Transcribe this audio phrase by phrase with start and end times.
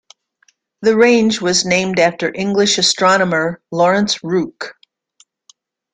[0.81, 4.75] The range was named after the English astronomer Lawrence Rooke.